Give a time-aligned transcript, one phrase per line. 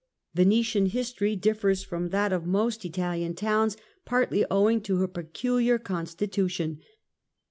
[0.33, 5.07] The history of Venice differs from that of most Italian towns, partly owing to her
[5.07, 6.79] peculiar constitution.